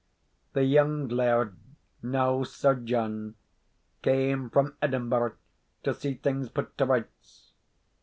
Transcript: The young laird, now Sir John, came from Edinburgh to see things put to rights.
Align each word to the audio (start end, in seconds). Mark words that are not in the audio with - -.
The 0.53 0.63
young 0.63 1.09
laird, 1.09 1.57
now 2.01 2.41
Sir 2.43 2.73
John, 2.73 3.35
came 4.01 4.49
from 4.49 4.75
Edinburgh 4.81 5.35
to 5.83 5.93
see 5.93 6.15
things 6.15 6.49
put 6.49 6.75
to 6.79 6.87
rights. 6.87 7.51